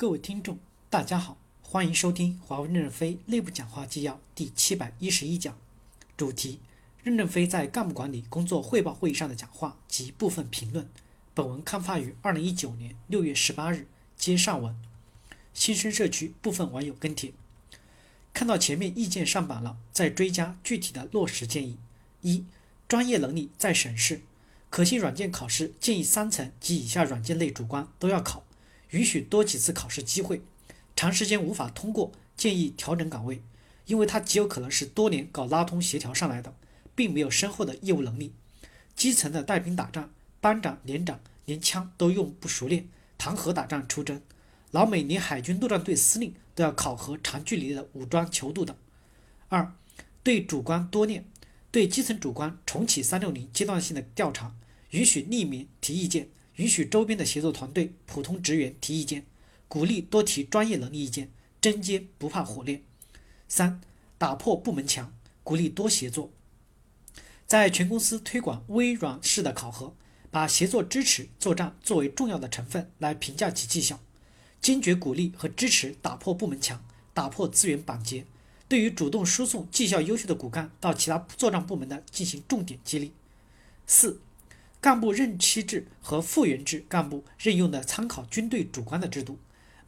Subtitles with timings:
[0.00, 0.56] 各位听众，
[0.88, 5.58] 大家好，欢迎收听华为任正非内部讲话纪要第七百一十一讲，
[6.16, 6.60] 主题：
[7.02, 10.88] 任正非在干部管理工作汇报会议上的讲话及部分评论。
[11.34, 13.88] 本文刊发于二零一九年六月十八日。
[14.16, 14.76] 接上文，
[15.52, 17.32] 新生社区部分网友跟帖，
[18.32, 21.76] 看到前面意见上榜了，再追加具体的落实建议：
[22.22, 22.44] 一、
[22.86, 24.20] 专业能力再审视，
[24.70, 28.44] 可信软件考试建议三层及以下软件类主观都要考。
[28.90, 30.42] 允许多几次考试机会，
[30.96, 33.42] 长时间无法通过，建议调整岗位，
[33.86, 36.54] 因为他极有可能是多年搞拉通协调上来的，
[36.94, 38.32] 并没有深厚的业务能力。
[38.94, 44.20] 基层的带兵打仗，班长、连长连枪都用不熟练，谈何打仗出征？
[44.70, 48.76] 老美连海军陆战队司令都要考核长距离的武装球度等。
[49.48, 49.72] 二，
[50.22, 51.24] 对主观多练，
[51.70, 54.54] 对基层主观重启三六零阶段性的调查，
[54.90, 56.28] 允许匿名提意见。
[56.58, 59.24] 允许周边的协作团队、普通职员提意见，
[59.68, 62.82] 鼓励多提专业能力意见，针尖不怕火炼。
[63.46, 63.80] 三、
[64.18, 66.32] 打破部门墙，鼓励多协作，
[67.46, 69.94] 在全公司推广微软式的考核，
[70.32, 74.00] 把协作支持作战作为重要的成分来评价其绩效，
[74.60, 76.84] 坚决鼓励和支持打破部门墙，
[77.14, 78.26] 打破资源绑结，
[78.66, 83.12] 对于主动输送绩效优秀的骨干到其他作战部门的进行重点激励。
[83.86, 84.20] 四。
[84.80, 89.38] 干部任期制和复员制干部任用的参考军队主观的制度，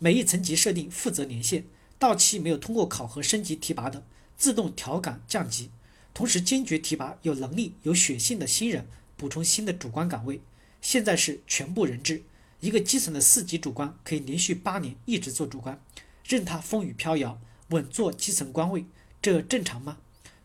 [0.00, 1.64] 每一层级设定负责年限，
[1.98, 4.04] 到期没有通过考核升级提拔的，
[4.36, 5.70] 自动调岗降级。
[6.12, 10.40] 同时坚决提拔有能力、有血性的新人，补充新的主观岗位。
[10.82, 12.24] 现在是全部人制，
[12.58, 15.80] 一个基层的四级主观可以连续八年一直做主观，
[16.26, 18.84] 任他风雨飘摇，稳坐基层官位，
[19.22, 19.98] 这正常吗？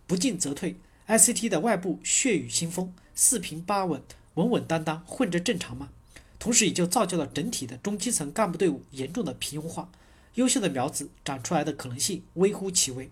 [0.05, 0.75] 不进则退。
[1.07, 4.01] ICT 的外部血雨腥风，四平八稳。
[4.35, 5.89] 稳稳当当混着正常吗？
[6.37, 9.89] 同时也就造就了整体的中基层干部队伍严重的平庸化，
[10.35, 13.09] 优秀的苗子长出来的可能性微乎其微。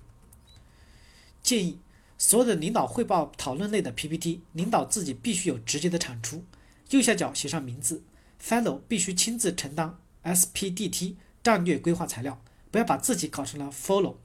[1.41, 1.79] 建议
[2.17, 6.43] 所有的领导汇报讨论类的 PPT，领导自己必须有直接的产出，
[6.91, 8.03] 右下角写上名字
[8.41, 14.17] ，Fellow 必须亲自承担 SPDT 战略规划材料，不要把自己搞成了 Follow，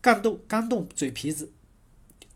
[0.00, 1.50] 干动干动嘴皮子。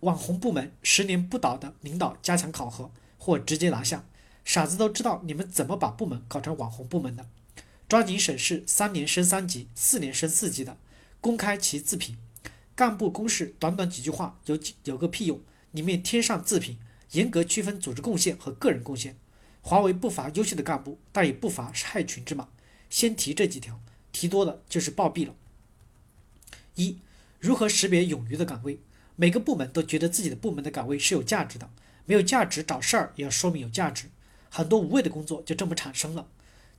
[0.00, 2.90] 网红部门十年不倒的领导加强考核。
[3.18, 4.04] 或直接拿下，
[4.44, 7.26] 傻子都知道你们怎么把部门搞成网红部门的。
[7.88, 10.76] 抓紧审视三年升三级、四年升四级的，
[11.20, 12.16] 公开其自评。
[12.74, 15.40] 干部公示短短几句话有几有个屁用？
[15.72, 16.78] 里面贴上自评，
[17.12, 19.16] 严格区分组织贡献和个人贡献。
[19.62, 22.48] 华为不乏优秀的干部，但也不乏害群之马。
[22.88, 23.80] 先提这几条，
[24.12, 25.34] 提多了就是暴毙了。
[26.74, 26.98] 一、
[27.40, 28.80] 如何识别冗余的岗位？
[29.16, 31.70] 每个部门都觉得自己的部门的岗位是有价值的。
[32.06, 34.06] 没有价值找事儿也要说明有价值，
[34.48, 36.28] 很多无谓的工作就这么产生了。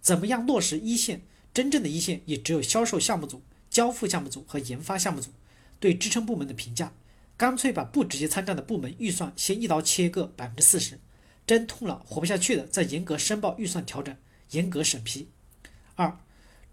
[0.02, 1.22] 怎么样落实一线？
[1.54, 5.32] 真正的一线也只有销售项目组、交付项目组和研发项目组。
[5.80, 6.94] 对支撑部门的评价，
[7.36, 11.00] 干脆把不直接参战的部门预算先一刀切个百分之四十，
[11.46, 14.16] 真痛了活不下去的再严格申报预算调整，
[14.52, 15.30] 严格审批。
[15.96, 16.20] 二，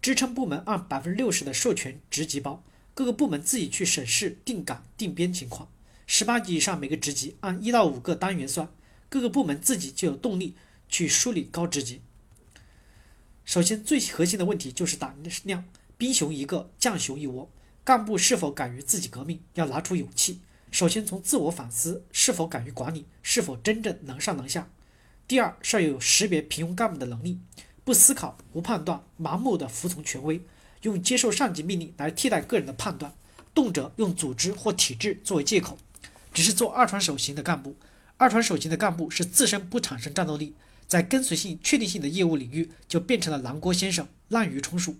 [0.01, 5.69] 支撑部门按百分之六十的授权职级包，各个部门自己去审视定岗定编情况。
[6.07, 8.69] 十八级以上，每个职级按一到五个单元算，
[9.09, 10.55] 各个部门自己就有动力
[10.87, 12.01] 去梳理高职级。
[13.43, 15.65] 首先，最核心的问题就是胆量，
[15.97, 17.51] 兵熊一个，将熊一窝。
[17.83, 20.41] 干部是否敢于自己革命，要拿出勇气。
[20.71, 24.69] 首先从自我反思，是否敢于管理，是否真正能上能下。
[25.27, 27.39] 第二，是要有识别平庸干部的能力，
[27.83, 30.41] 不思考、无判断、盲目的服从权威，
[30.81, 33.13] 用接受上级命令来替代个人的判断，
[33.53, 35.77] 动辄用组织或体制作为借口。
[36.35, 37.77] 只是做二传手型的干部，
[38.17, 40.53] 二传手型的干部是自身不产生战斗力，
[40.85, 44.95] 在跟随性、确定性的业务领域就变成了南郭先生、滥竽充数；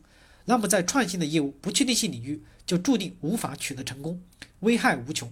[0.46, 4.22] 那么在创新的业务、不确定性领域就注定无法取得成功，
[4.62, 5.29] 危害无穷。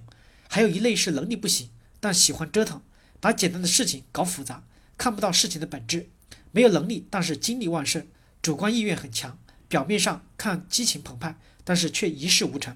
[0.49, 1.69] 还有一类是能力不行，
[2.01, 2.81] 但喜欢折腾，
[3.21, 4.65] 把简单的事情搞复杂，
[4.97, 6.09] 看不到事情的本质，
[6.51, 8.05] 没有能力，但是精力旺盛，
[8.41, 9.39] 主观意愿很强，
[9.69, 12.75] 表面上看激情澎湃，但是却一事无成。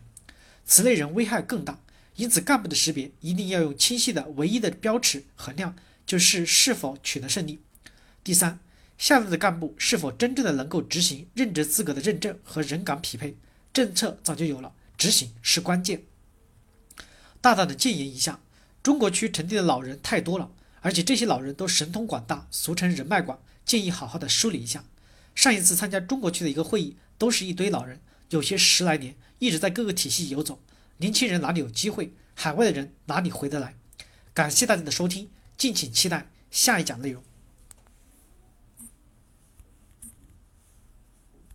[0.66, 1.82] 此类人危害更大。
[2.18, 5.76] 因此，干部的识别一定要用清晰的、唯一的标尺衡量，
[6.06, 7.62] 就是是否取得胜利。
[8.24, 8.60] 第三，
[8.98, 13.38] 下面的干部是否真正的能够执行任职资格的认证和人岗匹配？
[13.72, 16.04] 政策早就有了，执行是关键。
[17.40, 18.40] 大胆的建言一下：
[18.82, 20.50] 中国区成立的老人太多了，
[20.82, 24.84] 而且这些老人都神通广大，俗称人脉广，建议好好的梳理一下。
[25.36, 30.60] 上一次参加中国区的一个会议，都是一堆老人，有些十来年一直在各个体系游走。
[30.98, 32.14] 年轻人哪里有机会？
[32.34, 33.76] 海外的人哪里回得来？
[34.34, 37.24] 感谢大家的收听，敬请期待下一讲内容。